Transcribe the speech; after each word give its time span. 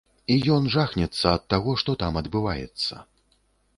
І 0.35 0.37
ён 0.53 0.63
жахнецца 0.75 1.25
ад 1.39 1.43
таго, 1.55 1.77
што 1.81 1.97
там 2.05 2.13
адбываецца. 2.25 2.95